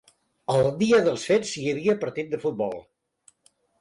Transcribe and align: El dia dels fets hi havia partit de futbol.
El 0.53 0.69
dia 0.79 1.01
dels 1.07 1.25
fets 1.31 1.51
hi 1.59 1.65
havia 1.73 1.97
partit 2.05 2.33
de 2.33 2.41
futbol. 2.47 2.75